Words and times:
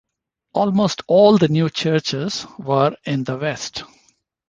Almost 0.53 1.03
all 1.07 1.37
the 1.37 1.47
new 1.47 1.69
churches 1.69 2.47
were 2.57 2.95
in 3.05 3.23
the 3.23 3.37
West. 3.37 3.83